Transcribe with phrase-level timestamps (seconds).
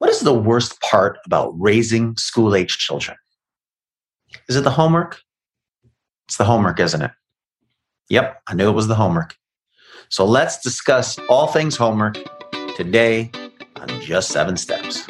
[0.00, 3.18] What is the worst part about raising school age children?
[4.48, 5.20] Is it the homework?
[6.26, 7.10] It's the homework, isn't it?
[8.08, 9.36] Yep, I knew it was the homework.
[10.08, 12.16] So let's discuss all things homework
[12.78, 13.30] today
[13.76, 15.06] on Just Seven Steps.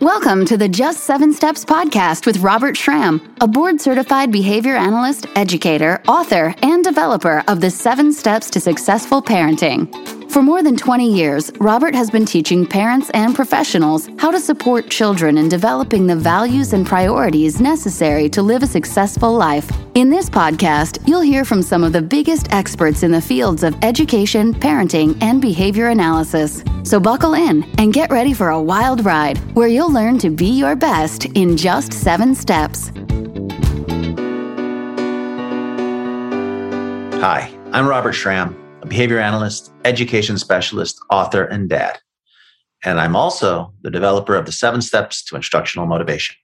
[0.00, 5.26] Welcome to the Just Seven Steps podcast with Robert Schramm, a board certified behavior analyst,
[5.36, 10.15] educator, author, and developer of the Seven Steps to Successful Parenting.
[10.36, 14.90] For more than 20 years, Robert has been teaching parents and professionals how to support
[14.90, 19.66] children in developing the values and priorities necessary to live a successful life.
[19.94, 23.74] In this podcast, you'll hear from some of the biggest experts in the fields of
[23.80, 26.62] education, parenting, and behavior analysis.
[26.82, 30.50] So buckle in and get ready for a wild ride where you'll learn to be
[30.50, 32.92] your best in just seven steps.
[37.22, 41.98] Hi, I'm Robert Schramm behavior analyst, education specialist, author, and dad.
[42.84, 46.36] And I'm also the developer of the seven steps to instructional motivation.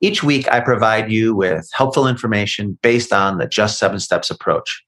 [0.00, 4.84] Each week, I provide you with helpful information based on the Just Seven Steps approach.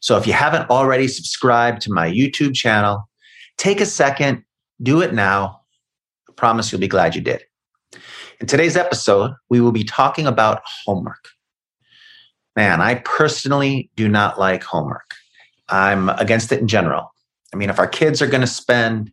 [0.00, 3.08] So if you haven't already subscribed to my YouTube channel,
[3.58, 4.44] take a second,
[4.82, 5.62] do it now.
[6.28, 7.42] I promise you'll be glad you did.
[8.40, 11.28] In today's episode, we will be talking about homework.
[12.54, 15.05] Man, I personally do not like homework.
[15.68, 17.12] I'm against it in general.
[17.52, 19.12] I mean, if our kids are going to spend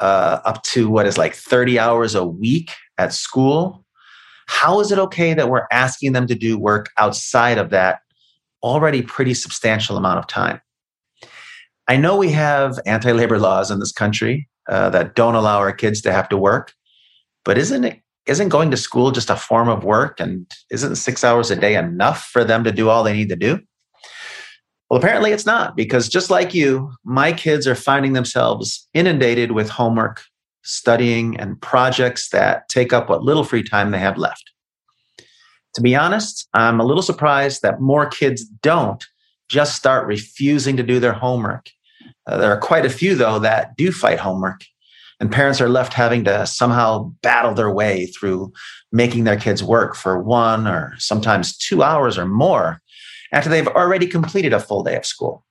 [0.00, 3.84] uh, up to what is like 30 hours a week at school,
[4.46, 8.00] how is it okay that we're asking them to do work outside of that
[8.62, 10.60] already pretty substantial amount of time?
[11.88, 15.72] I know we have anti labor laws in this country uh, that don't allow our
[15.72, 16.72] kids to have to work,
[17.44, 18.00] but isn't it?
[18.26, 20.20] Isn't going to school just a form of work?
[20.20, 23.36] And isn't six hours a day enough for them to do all they need to
[23.36, 23.58] do?
[24.92, 29.70] Well, apparently it's not because just like you, my kids are finding themselves inundated with
[29.70, 30.22] homework,
[30.64, 34.52] studying, and projects that take up what little free time they have left.
[35.76, 39.02] To be honest, I'm a little surprised that more kids don't
[39.48, 41.70] just start refusing to do their homework.
[42.26, 44.60] Uh, there are quite a few, though, that do fight homework,
[45.20, 48.52] and parents are left having to somehow battle their way through
[48.92, 52.81] making their kids work for one or sometimes two hours or more
[53.32, 55.44] after they've already completed a full day of school.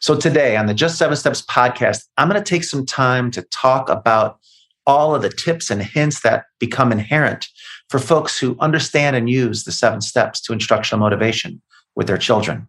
[0.00, 3.42] So, today on the Just Seven Steps podcast, I'm going to take some time to
[3.42, 4.38] talk about
[4.86, 7.48] all of the tips and hints that become inherent
[7.90, 11.60] for folks who understand and use the seven steps to instructional motivation
[11.96, 12.68] with their children,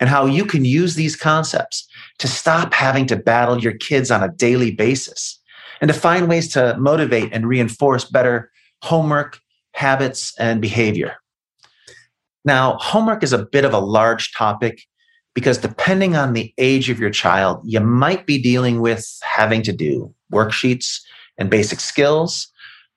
[0.00, 1.86] and how you can use these concepts
[2.18, 5.40] to stop having to battle your kids on a daily basis
[5.80, 8.50] and to find ways to motivate and reinforce better
[8.82, 9.40] homework,
[9.72, 11.16] habits, and behavior.
[12.46, 14.82] Now, homework is a bit of a large topic
[15.34, 19.72] because depending on the age of your child, you might be dealing with having to
[19.72, 21.00] do worksheets
[21.36, 22.48] and basic skills,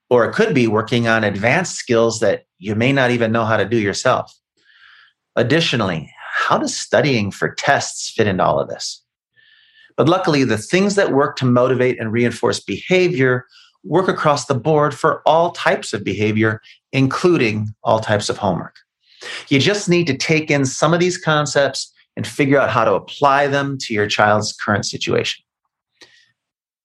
[0.08, 3.56] or it could be working on advanced skills that you may not even know how
[3.56, 4.32] to do yourself.
[5.34, 9.02] Additionally, how does studying for tests fit into all of this?
[9.96, 13.46] But luckily, the things that work to motivate and reinforce behavior
[13.82, 16.62] work across the board for all types of behavior,
[16.92, 18.76] including all types of homework.
[19.48, 22.94] You just need to take in some of these concepts and figure out how to
[22.94, 25.44] apply them to your child's current situation.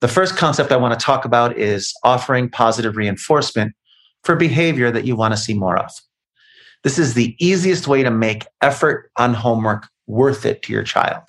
[0.01, 3.73] The first concept I want to talk about is offering positive reinforcement
[4.23, 5.91] for behavior that you want to see more of.
[6.83, 11.23] This is the easiest way to make effort on homework worth it to your child.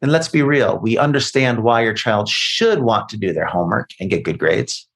[0.00, 3.90] And let's be real, we understand why your child should want to do their homework
[4.00, 4.88] and get good grades.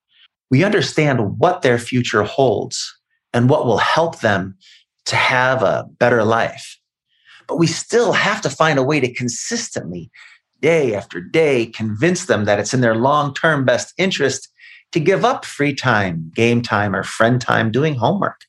[0.51, 2.99] We understand what their future holds
[3.33, 4.57] and what will help them
[5.09, 6.79] to have a better life.
[7.47, 10.11] But we still have to find a way to consistently,
[10.61, 14.49] day after day, convince them that it's in their long term best interest
[14.93, 18.41] to give up free time, game time, or friend time doing homework.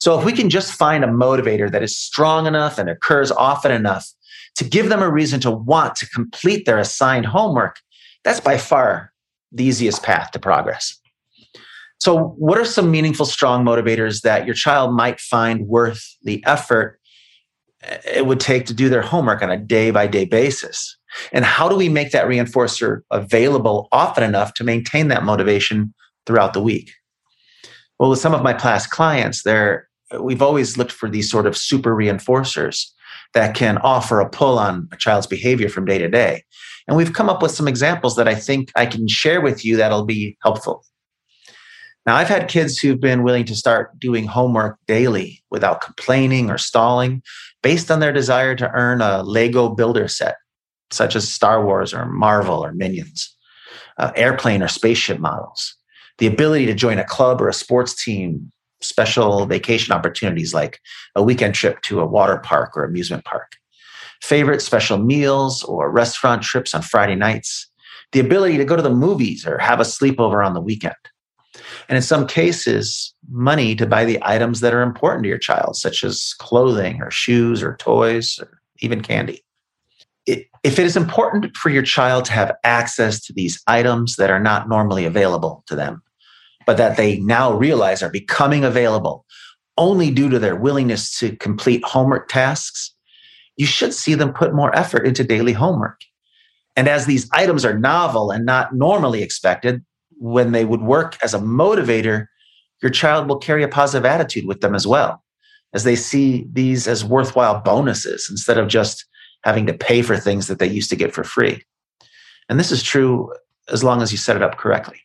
[0.00, 3.72] So if we can just find a motivator that is strong enough and occurs often
[3.72, 4.08] enough
[4.56, 7.76] to give them a reason to want to complete their assigned homework,
[8.24, 9.12] that's by far
[9.52, 10.98] the easiest path to progress.
[12.00, 17.00] So, what are some meaningful, strong motivators that your child might find worth the effort
[17.82, 20.96] eh, it would take to do their homework on a day by day basis?
[21.32, 25.92] And how do we make that reinforcer available often enough to maintain that motivation
[26.26, 26.92] throughout the week?
[27.98, 29.88] Well, with some of my past clients, there
[30.20, 32.86] we've always looked for these sort of super reinforcers
[33.34, 36.44] that can offer a pull on a child's behavior from day to day.
[36.86, 39.76] And we've come up with some examples that I think I can share with you
[39.76, 40.84] that'll be helpful.
[42.08, 46.56] Now, I've had kids who've been willing to start doing homework daily without complaining or
[46.56, 47.22] stalling
[47.62, 50.36] based on their desire to earn a Lego builder set.
[50.90, 53.36] such as Star Wars or Marvel or Minions,
[53.98, 55.74] uh, airplane or spaceship models,
[56.16, 58.50] the ability to join a club or a sports team,
[58.80, 60.80] special vacation opportunities like
[61.14, 63.52] a weekend trip to a water park or amusement park,
[64.22, 67.70] favorite special meals or restaurant trips on Friday nights,
[68.12, 70.96] the ability to go to the movies or have a sleepover on the weekend.
[71.88, 75.76] And in some cases, money to buy the items that are important to your child,
[75.76, 79.44] such as clothing or shoes or toys or even candy.
[80.26, 84.40] If it is important for your child to have access to these items that are
[84.40, 86.02] not normally available to them,
[86.66, 89.24] but that they now realize are becoming available
[89.78, 92.94] only due to their willingness to complete homework tasks,
[93.56, 96.00] you should see them put more effort into daily homework.
[96.76, 99.84] And as these items are novel and not normally expected,
[100.18, 102.26] when they would work as a motivator,
[102.82, 105.22] your child will carry a positive attitude with them as well,
[105.74, 109.04] as they see these as worthwhile bonuses instead of just
[109.44, 111.62] having to pay for things that they used to get for free.
[112.48, 113.32] And this is true
[113.70, 115.00] as long as you set it up correctly.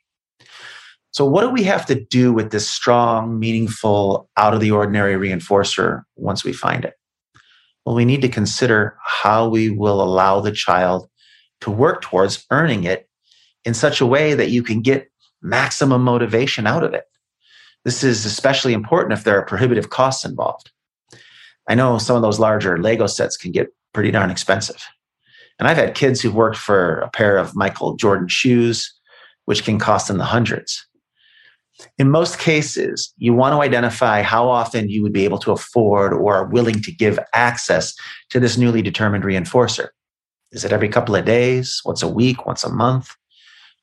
[1.11, 5.13] So, what do we have to do with this strong, meaningful, out of the ordinary
[5.13, 6.95] reinforcer once we find it?
[7.85, 11.07] Well, we need to consider how we will allow the child
[11.61, 13.07] to work towards earning it
[13.65, 15.09] in such a way that you can get
[15.41, 17.05] maximum motivation out of it.
[17.85, 20.71] This is especially important if there are prohibitive costs involved.
[21.67, 24.83] I know some of those larger Lego sets can get pretty darn expensive.
[25.59, 28.91] And I've had kids who've worked for a pair of Michael Jordan shoes,
[29.45, 30.85] which can cost in the hundreds.
[31.97, 36.13] In most cases, you want to identify how often you would be able to afford
[36.13, 37.93] or are willing to give access
[38.29, 39.89] to this newly determined reinforcer.
[40.51, 43.15] Is it every couple of days, once a week, once a month?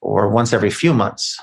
[0.00, 1.38] Or once every few months.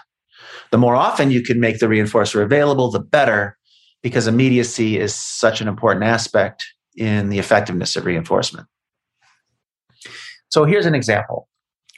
[0.71, 3.57] The more often you can make the reinforcer available, the better,
[4.03, 6.65] because immediacy is such an important aspect
[6.95, 8.67] in the effectiveness of reinforcement.
[10.49, 11.47] So here's an example.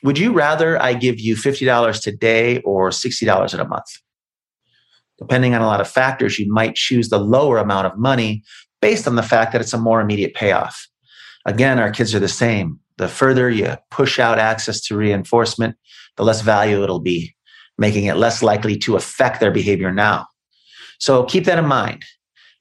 [0.04, 3.88] Would you rather I give you $50 today or $60 in a month?
[5.18, 8.44] Depending on a lot of factors, you might choose the lower amount of money
[8.82, 10.88] based on the fact that it's a more immediate payoff.
[11.46, 12.80] Again, our kids are the same.
[13.00, 15.78] The further you push out access to reinforcement,
[16.18, 17.34] the less value it'll be,
[17.78, 20.28] making it less likely to affect their behavior now.
[21.00, 22.04] So keep that in mind.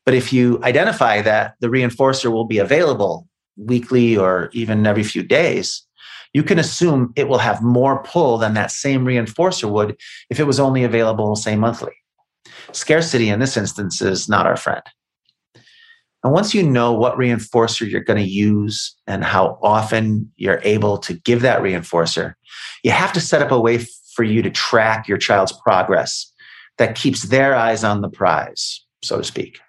[0.06, 3.26] But if you identify that the reinforcer will be available
[3.56, 5.85] weekly or even every few days,
[6.32, 9.99] you can assume it will have more pull than that same reinforcer would
[10.31, 11.94] if it was only available, say, monthly.
[12.70, 14.82] Scarcity in this instance is not our friend.
[16.25, 20.99] And once you know what reinforcer you're going to use and how often you're able
[20.99, 22.35] to give that reinforcer,
[22.82, 26.31] you have to set up a way for you to track your child's progress
[26.79, 29.61] that keeps their eyes on the prize, so to speak.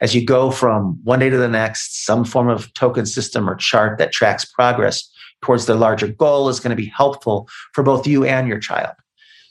[0.00, 3.56] As you go from one day to the next, some form of token system or
[3.56, 5.08] chart that tracks progress
[5.42, 8.94] towards the larger goal is going to be helpful for both you and your child.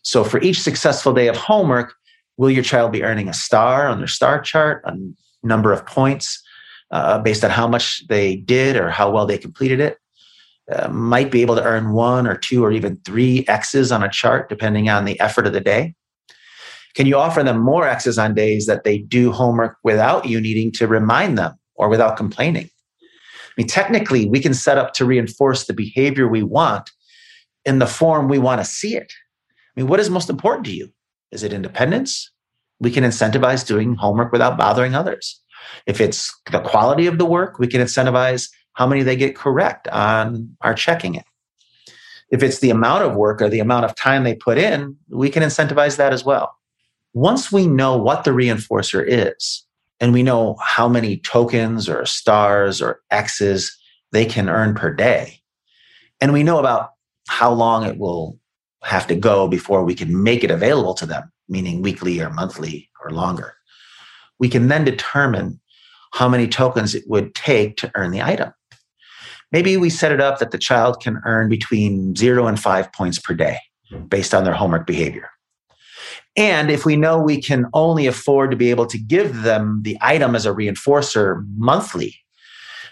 [0.03, 1.95] So, for each successful day of homework,
[2.37, 4.97] will your child be earning a star on their star chart, a
[5.43, 6.41] number of points
[6.91, 9.97] uh, based on how much they did or how well they completed it?
[10.71, 14.09] Uh, might be able to earn one or two or even three X's on a
[14.09, 15.93] chart, depending on the effort of the day?
[16.93, 20.71] Can you offer them more X's on days that they do homework without you needing
[20.73, 22.69] to remind them or without complaining?
[23.01, 26.91] I mean, technically, we can set up to reinforce the behavior we want
[27.65, 29.11] in the form we want to see it.
[29.51, 30.89] I mean, what is most important to you?
[31.31, 32.31] Is it independence?
[32.79, 35.39] We can incentivize doing homework without bothering others.
[35.85, 39.87] If it's the quality of the work, we can incentivize how many they get correct
[39.89, 41.25] on our checking it.
[42.31, 45.29] If it's the amount of work or the amount of time they put in, we
[45.29, 46.55] can incentivize that as well.
[47.13, 49.63] Once we know what the reinforcer is,
[49.99, 53.77] and we know how many tokens or stars or X's
[54.11, 55.39] they can earn per day,
[56.19, 56.91] and we know about
[57.27, 58.39] how long it will
[58.83, 62.89] have to go before we can make it available to them, meaning weekly or monthly
[63.03, 63.53] or longer,
[64.39, 65.59] we can then determine
[66.13, 68.53] how many tokens it would take to earn the item.
[69.51, 73.19] Maybe we set it up that the child can earn between zero and five points
[73.19, 73.57] per day
[74.07, 75.29] based on their homework behavior.
[76.35, 79.97] And if we know we can only afford to be able to give them the
[80.01, 82.15] item as a reinforcer monthly,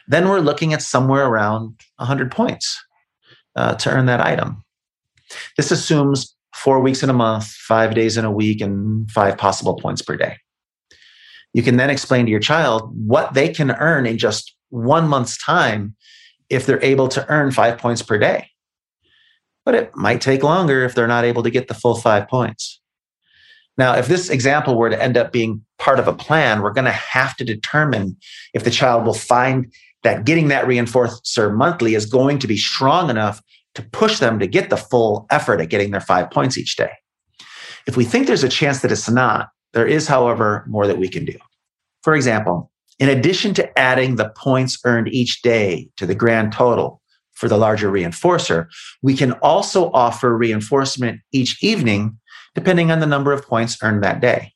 [0.08, 2.80] then we're looking at somewhere around 100 points
[3.56, 4.64] uh, to earn that item.
[5.58, 9.76] This assumes four weeks in a month, five days in a week, and five possible
[9.76, 10.38] points per day.
[11.54, 15.38] You can then explain to your child what they can earn in just one month's
[15.44, 15.96] time
[16.50, 18.48] if they're able to earn five points per day.
[19.66, 22.80] But it might take longer if they're not able to get the full five points.
[23.78, 26.86] Now, if this example were to end up being part of a plan, we're going
[26.86, 28.18] to have to determine
[28.54, 29.72] if the child will find
[30.04, 33.42] that getting that reinforcer monthly is going to be strong enough
[33.76, 36.92] to push them to get the full effort at getting their five points each day.
[37.88, 41.08] If we think there's a chance that it's not, there is, however, more that we
[41.08, 41.38] can do.
[42.04, 47.02] For example, in addition to adding the points earned each day to the grand total
[47.34, 48.68] for the larger reinforcer,
[49.02, 52.18] we can also offer reinforcement each evening,
[52.54, 54.54] depending on the number of points earned that day.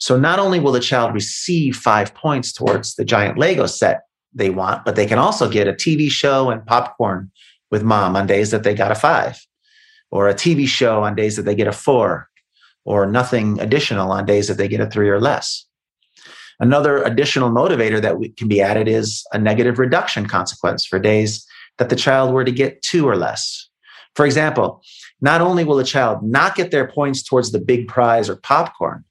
[0.00, 4.02] So not only will the child receive five points towards the giant Lego set
[4.34, 7.30] they want, but they can also get a TV show and popcorn
[7.70, 9.38] with mom on days that they got a five,
[10.10, 12.28] or a TV show on days that they get a four,
[12.88, 15.66] or nothing additional on days that they get a three or less.
[16.58, 21.90] Another additional motivator that can be added is a negative reduction consequence for days that
[21.90, 23.68] the child were to get two or less.
[24.16, 24.80] For example,
[25.20, 29.04] not only will a child not get their points towards the big prize or popcorn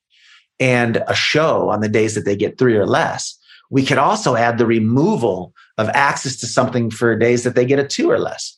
[0.59, 3.37] and a show on the days that they get three or less,
[3.69, 7.77] we could also add the removal of access to something for days that they get
[7.77, 8.57] a two or less.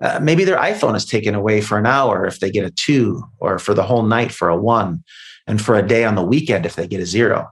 [0.00, 3.22] Uh, maybe their iPhone is taken away for an hour if they get a two,
[3.38, 5.02] or for the whole night for a one,
[5.46, 7.48] and for a day on the weekend if they get a zero.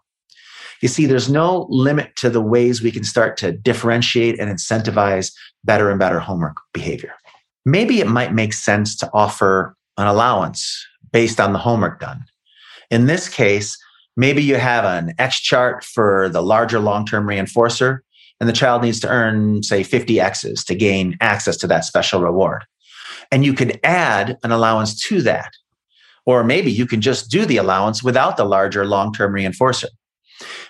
[0.83, 5.33] You see, there's no limit to the ways we can start to differentiate and incentivize
[5.65, 7.15] better and better homework behavior.
[7.65, 12.25] Maybe it might make sense to offer an allowance based on the homework done.
[12.91, 13.77] In this case,
[14.17, 18.01] maybe you have an X chart for the larger long term reinforcer
[18.41, 22.21] and the child needs to earn, say, 50 X's to gain access to that special
[22.21, 22.65] reward.
[23.33, 25.53] And you could add an allowance to that.
[26.27, 29.87] Or maybe you can just do the allowance without the larger long term reinforcer.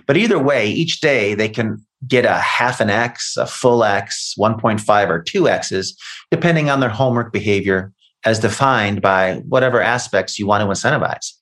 [0.07, 4.35] But either way, each day they can get a half an X, a full X,
[4.39, 5.99] 1.5 or two X's,
[6.31, 7.93] depending on their homework behavior
[8.25, 11.33] as defined by whatever aspects you want to incentivize.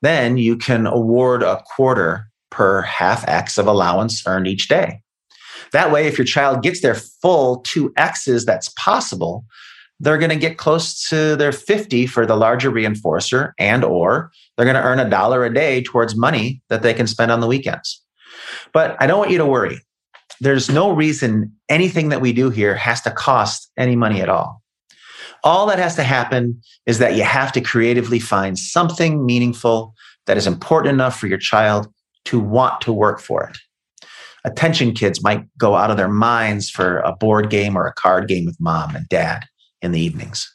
[0.00, 5.00] Then you can award a quarter per half X of allowance earned each day.
[5.74, 9.44] That way, if your child gets their full two X's that's possible,
[9.98, 14.66] they're going to get close to their 50 for the larger reinforcer and or they're
[14.66, 17.48] going to earn a dollar a day towards money that they can spend on the
[17.48, 18.00] weekends.
[18.72, 19.80] But I don't want you to worry.
[20.40, 24.62] There's no reason anything that we do here has to cost any money at all.
[25.42, 29.92] All that has to happen is that you have to creatively find something meaningful
[30.26, 31.92] that is important enough for your child
[32.26, 33.58] to want to work for it
[34.44, 38.28] attention kids might go out of their minds for a board game or a card
[38.28, 39.44] game with mom and dad
[39.82, 40.50] in the evenings.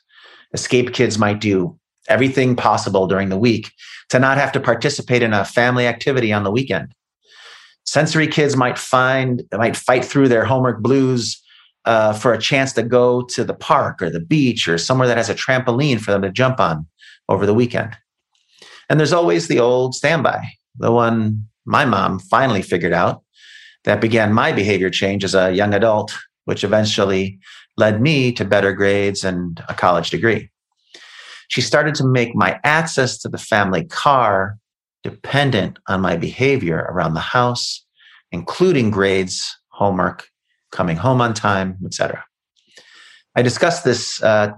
[0.53, 1.77] Escape kids might do
[2.07, 3.71] everything possible during the week
[4.09, 6.93] to not have to participate in a family activity on the weekend.
[7.85, 11.41] Sensory kids might find might fight through their homework blues
[11.85, 15.17] uh, for a chance to go to the park or the beach or somewhere that
[15.17, 16.85] has a trampoline for them to jump on
[17.29, 17.95] over the weekend.
[18.89, 20.43] And there's always the old standby,
[20.77, 23.23] the one my mom finally figured out
[23.85, 27.39] that began my behavior change as a young adult, which eventually
[27.77, 30.49] led me to better grades and a college degree.
[31.47, 34.57] She started to make my access to the family car
[35.03, 37.85] dependent on my behavior around the house,
[38.31, 40.27] including grades, homework,
[40.71, 42.23] coming home on time, etc.
[43.35, 44.51] I discussed this uh,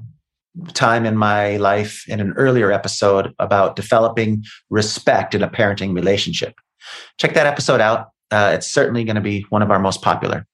[0.74, 6.56] time in my life in an earlier episode about developing respect in a parenting relationship.
[7.18, 10.48] Check that episode out uh, it's certainly going to be one of our most popular.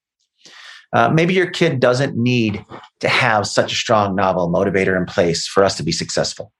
[0.93, 2.65] Uh, maybe your kid doesn't need
[2.99, 6.51] to have such a strong novel motivator in place for us to be successful.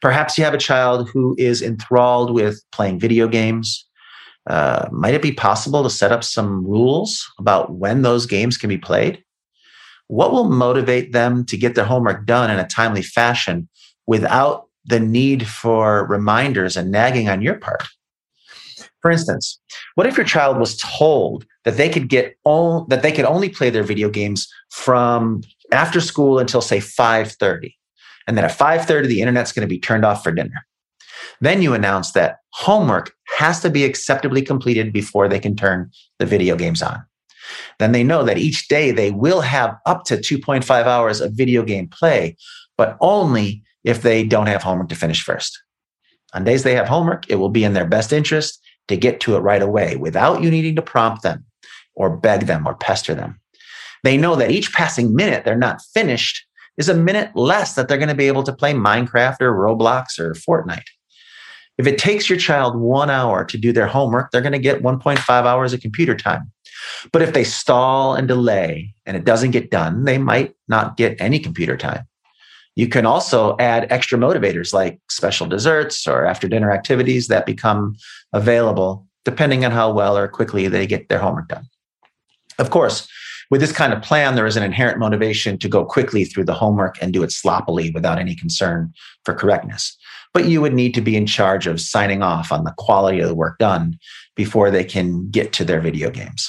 [0.00, 3.86] Perhaps you have a child who is enthralled with playing video games.
[4.48, 8.68] Uh, might it be possible to set up some rules about when those games can
[8.68, 9.22] be played?
[10.08, 13.68] What will motivate them to get their homework done in a timely fashion
[14.06, 17.84] without the need for reminders and nagging on your part?
[19.02, 19.58] For instance,
[19.94, 23.48] what if your child was told that they could get all that they could only
[23.48, 25.42] play their video games from
[25.72, 27.74] after school until say 5:30
[28.26, 30.66] and then at 5:30 the internet's going to be turned off for dinner.
[31.40, 36.26] Then you announce that homework has to be acceptably completed before they can turn the
[36.26, 37.02] video games on.
[37.78, 41.62] Then they know that each day they will have up to 2.5 hours of video
[41.62, 42.36] game play,
[42.76, 45.58] but only if they don't have homework to finish first.
[46.34, 49.36] On days they have homework, it will be in their best interest to get to
[49.36, 51.44] it right away without you needing to prompt them
[51.94, 53.40] or beg them or pester them.
[54.04, 57.98] They know that each passing minute they're not finished is a minute less that they're
[57.98, 60.88] going to be able to play Minecraft or Roblox or Fortnite.
[61.78, 64.82] If it takes your child one hour to do their homework, they're going to get
[64.82, 66.50] 1.5 hours of computer time.
[67.12, 71.20] But if they stall and delay and it doesn't get done, they might not get
[71.20, 72.06] any computer time.
[72.80, 77.94] You can also add extra motivators like special desserts or after dinner activities that become
[78.32, 81.66] available depending on how well or quickly they get their homework done.
[82.58, 83.06] Of course,
[83.50, 86.54] With this kind of plan, there is an inherent motivation to go quickly through the
[86.54, 88.92] homework and do it sloppily without any concern
[89.24, 89.96] for correctness.
[90.32, 93.28] But you would need to be in charge of signing off on the quality of
[93.28, 93.98] the work done
[94.36, 96.48] before they can get to their video games.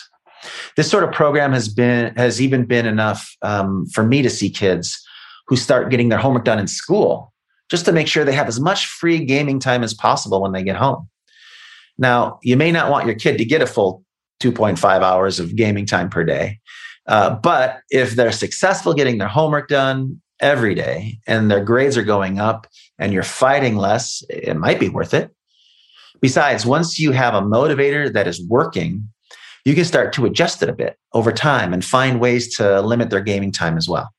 [0.77, 4.49] This sort of program has been has even been enough um, for me to see
[4.49, 5.03] kids
[5.47, 7.33] who start getting their homework done in school
[7.69, 10.63] just to make sure they have as much free gaming time as possible when they
[10.63, 11.07] get home.
[11.97, 14.03] Now, you may not want your kid to get a full
[14.41, 16.59] 2.5 hours of gaming time per day,
[17.07, 22.03] uh, but if they're successful getting their homework done every day and their grades are
[22.03, 22.67] going up
[22.99, 25.31] and you're fighting less, it might be worth it.
[26.21, 29.07] Besides, once you have a motivator that is working,
[29.65, 33.09] you can start to adjust it a bit over time and find ways to limit
[33.09, 34.09] their gaming time as well.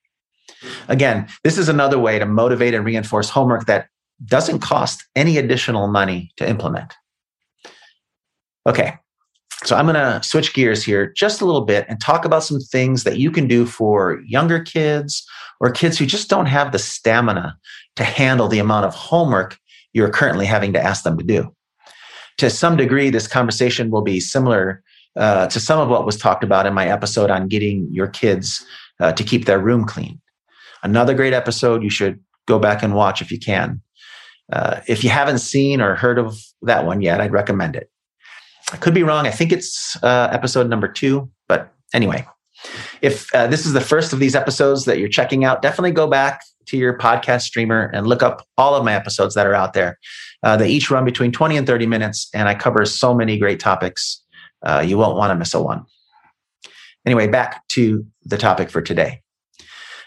[0.88, 3.88] Again, this is another way to motivate and reinforce homework that
[4.24, 6.94] doesn't cost any additional money to implement.
[8.66, 8.94] Okay,
[9.64, 12.60] so I'm going to switch gears here just a little bit and talk about some
[12.60, 15.26] things that you can do for younger kids
[15.60, 17.56] or kids who just don't have the stamina
[17.96, 19.58] to handle the amount of homework
[19.92, 21.54] you're currently having to ask them to do.
[22.38, 24.82] To some degree, this conversation will be similar
[25.16, 28.64] uh, to some of what was talked about in my episode on getting your kids
[29.00, 30.20] uh, to keep their room clean.
[30.82, 33.80] Another great episode you should go back and watch if you can.
[34.52, 37.90] Uh, if you haven't seen or heard of that one yet, I'd recommend it.
[38.72, 39.26] I could be wrong.
[39.26, 42.26] I think it's uh, episode number two, but anyway,
[43.00, 46.06] if uh, this is the first of these episodes that you're checking out, definitely go
[46.06, 49.72] back to your podcast streamer and look up all of my episodes that are out
[49.72, 49.98] there.
[50.42, 53.60] Uh, they each run between 20 and 30 minutes, and I cover so many great
[53.60, 54.22] topics.
[54.62, 55.84] Uh, you won't want to miss a one.
[57.04, 59.21] Anyway, back to the topic for today.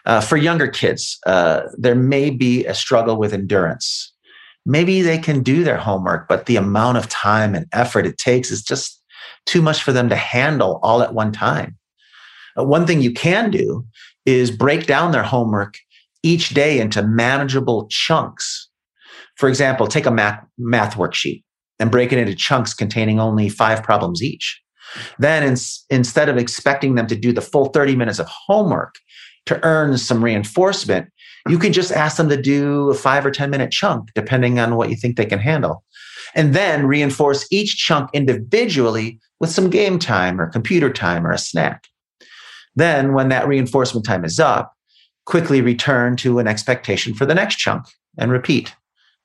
[0.06, 4.14] Uh, for younger kids, uh, there may be a struggle with endurance.
[4.66, 8.52] Maybe they can do their homework, but the amount of time and effort it takes
[8.52, 9.02] is just
[9.46, 11.78] too much for them to handle all at one time.
[12.58, 13.86] Uh, one thing you can do
[14.26, 15.76] is break down their homework
[16.24, 18.70] each day into manageable chunks.
[19.38, 21.44] For example, take a math, math worksheet
[21.80, 24.62] and break it into chunks containing only five problems each.
[25.20, 25.58] Then, in,
[25.90, 28.96] instead of expecting them to do the full 30 minutes of homework,
[29.46, 31.12] to earn some reinforcement,
[31.48, 34.76] you can just ask them to do a five or 10 minute chunk, depending on
[34.76, 35.84] what you think they can handle.
[36.34, 41.38] And then reinforce each chunk individually with some game time or computer time or a
[41.38, 41.88] snack.
[42.76, 44.74] Then, when that reinforcement time is up,
[45.26, 47.86] quickly return to an expectation for the next chunk
[48.18, 48.76] and repeat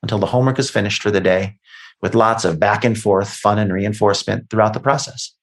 [0.02, 1.56] until the homework is finished for the day
[2.00, 5.34] with lots of back and forth fun and reinforcement throughout the process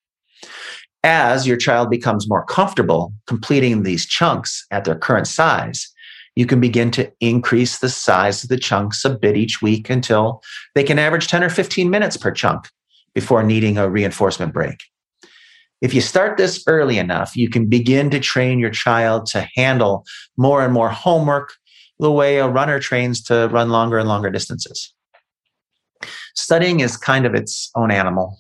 [1.08, 5.90] as your child becomes more comfortable completing these chunks at their current size,
[6.36, 10.44] you can begin to increase the size of the chunks a bit each week until
[10.76, 12.68] they can average 10 or 15 minutes per chunk
[13.16, 14.76] before needing a reinforcement break.
[15.80, 20.04] If you start this early enough, you can begin to train your child to handle
[20.36, 21.54] more and more homework
[22.00, 24.94] the way a runner trains to run longer and longer distances.
[26.36, 28.38] Studying is kind of its own animal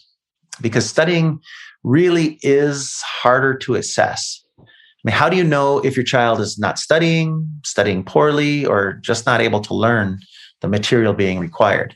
[0.61, 1.39] because studying
[1.83, 4.43] really is harder to assess.
[4.59, 4.63] I
[5.03, 9.25] mean, how do you know if your child is not studying, studying poorly, or just
[9.25, 10.19] not able to learn
[10.61, 11.95] the material being required?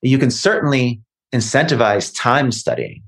[0.00, 1.02] You can certainly
[1.34, 3.02] incentivize time studying,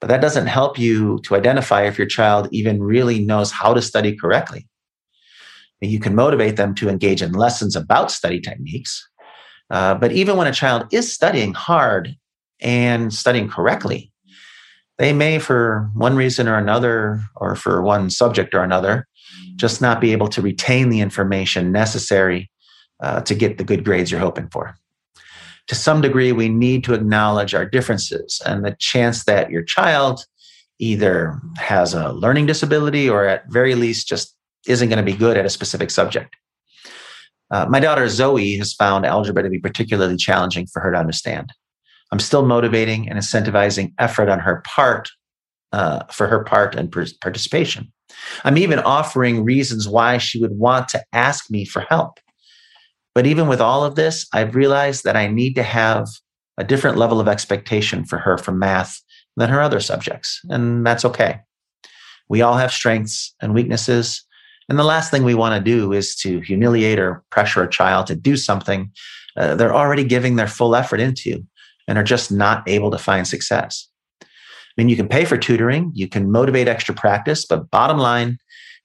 [0.00, 3.82] but that doesn't help you to identify if your child even really knows how to
[3.82, 4.66] study correctly.
[5.80, 9.08] You can motivate them to engage in lessons about study techniques.
[9.70, 12.16] Uh, but even when a child is studying hard
[12.60, 14.10] and studying correctly,
[14.98, 19.06] they may, for one reason or another, or for one subject or another,
[19.56, 22.50] just not be able to retain the information necessary
[23.00, 24.76] uh, to get the good grades you're hoping for.
[25.68, 30.24] To some degree, we need to acknowledge our differences and the chance that your child
[30.78, 34.34] either has a learning disability or at very least just
[34.66, 36.34] isn't going to be good at a specific subject.
[37.50, 41.52] Uh, my daughter Zoe has found algebra to be particularly challenging for her to understand.
[42.12, 45.10] I'm still motivating and incentivizing effort on her part
[45.72, 47.92] uh, for her part and participation.
[48.44, 52.18] I'm even offering reasons why she would want to ask me for help.
[53.14, 56.06] But even with all of this, I've realized that I need to have
[56.56, 59.00] a different level of expectation for her from math
[59.36, 60.40] than her other subjects.
[60.48, 61.40] And that's okay.
[62.28, 64.24] We all have strengths and weaknesses.
[64.68, 68.06] And the last thing we want to do is to humiliate or pressure a child
[68.06, 68.90] to do something
[69.38, 71.46] uh, they're already giving their full effort into
[71.88, 73.88] and are just not able to find success.
[74.22, 74.26] I
[74.76, 78.38] mean, you can pay for tutoring, you can motivate extra practice, but bottom line,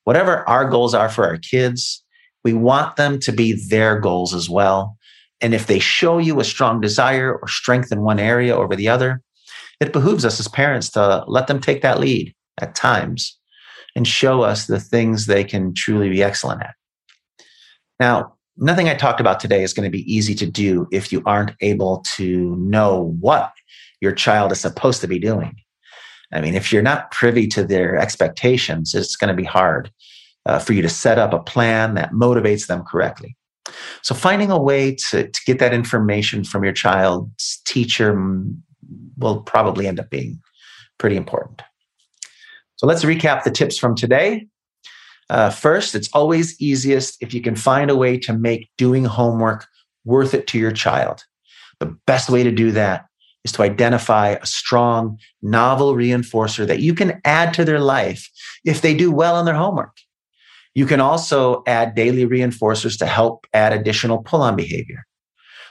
[0.06, 2.04] whatever our goals are for our kids,
[2.44, 4.98] we want them to be their goals as well.
[5.42, 8.88] And if they show you a strong desire or strength in one area over the
[8.88, 9.22] other,
[9.80, 13.38] it behooves us as parents to let them take that lead at times
[13.96, 16.74] and show us the things they can truly be excellent at.
[18.00, 21.22] Now, nothing I talked about today is going to be easy to do if you
[21.26, 23.52] aren't able to know what
[24.02, 25.56] your child is supposed to be doing.
[26.32, 29.92] I mean, if you're not privy to their expectations, it's going to be hard
[30.46, 33.38] uh, for you to set up a plan that motivates them correctly.
[34.02, 38.14] So, finding a way to, to get that information from your child's teacher
[39.18, 40.42] will probably end up being
[40.98, 41.62] pretty important.
[42.76, 44.48] So, let's recap the tips from today.
[45.34, 49.66] Uh, first, it's always easiest if you can find a way to make doing homework
[50.06, 51.24] worth it to your child.
[51.80, 53.08] The best way to do that
[53.44, 58.30] is to identify a strong, novel reinforcer that you can add to their life
[58.64, 59.98] if they do well on their homework.
[60.76, 65.04] You can also add daily reinforcers to help add additional pull on behavior.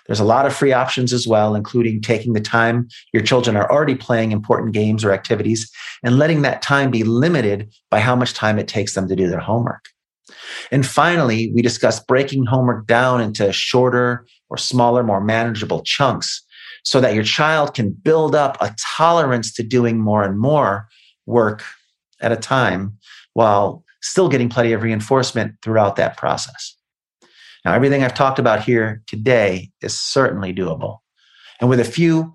[0.06, 3.70] There's a lot of free options as well, including taking the time your children are
[3.70, 5.70] already playing important games or activities
[6.02, 9.28] and letting that time be limited by how much time it takes them to do
[9.28, 9.84] their homework.
[10.70, 16.42] And finally, we discussed breaking homework down into shorter or smaller, more manageable chunks
[16.84, 20.88] so that your child can build up a tolerance to doing more and more
[21.26, 21.62] work
[22.20, 22.96] at a time
[23.34, 26.76] while still getting plenty of reinforcement throughout that process.
[27.64, 30.98] Now, everything I've talked about here today is certainly doable.
[31.60, 32.34] And with a few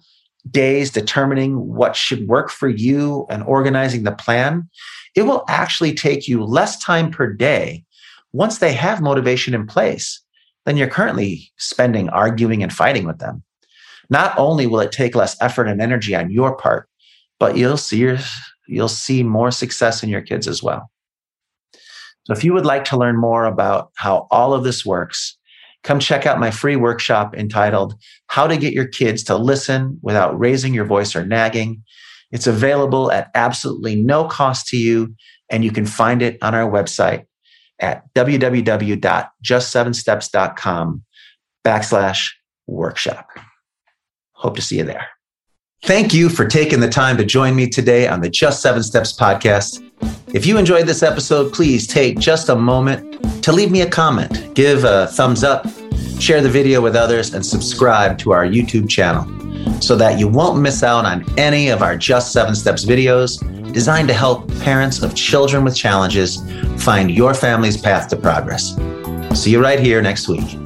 [0.50, 4.70] days determining what should work for you and organizing the plan,
[5.16, 7.84] it will actually take you less time per day
[8.32, 10.22] once they have motivation in place
[10.66, 13.44] than you're currently spending arguing and fighting with them.
[14.10, 16.90] Not only will it take less effort and energy on your part,
[17.40, 18.18] but you'll see your,
[18.68, 20.90] you'll see more success in your kids as well.
[22.28, 25.38] So if you would like to learn more about how all of this works,
[25.84, 27.96] come check out my free workshop entitled
[28.28, 31.82] How to Get Your Kids to Listen Without Raising Your Voice or Nagging.
[32.34, 35.16] It's available at absolutely no cost to you,
[35.50, 37.24] and you can find it on our website
[37.80, 41.04] at www.just7steps.com
[41.66, 42.30] backslash
[42.68, 43.30] workshop.
[44.34, 45.08] Hope to see you there.
[45.84, 49.18] Thank you for taking the time to join me today on the Just Seven Steps
[49.18, 49.82] podcast.
[50.34, 54.54] If you enjoyed this episode, please take just a moment to leave me a comment,
[54.54, 55.66] give a thumbs up,
[56.20, 59.26] share the video with others, and subscribe to our YouTube channel
[59.82, 64.10] so that you won't miss out on any of our Just Seven Steps videos designed
[64.10, 66.42] to help parents of children with challenges
[66.84, 68.76] find your family's path to progress.
[69.34, 70.58] See you right here next week.